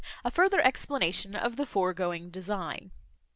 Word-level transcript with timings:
A 0.25 0.31
further 0.31 0.59
explanation 0.61 1.35
of 1.35 1.57
the 1.57 1.65
foregoing 1.67 2.31
design. 2.31 2.89